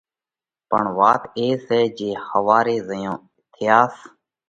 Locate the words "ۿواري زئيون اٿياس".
2.27-3.95